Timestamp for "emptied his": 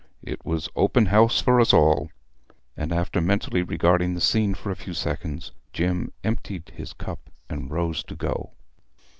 6.23-6.93